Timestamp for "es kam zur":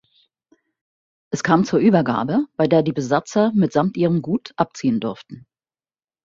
1.31-1.77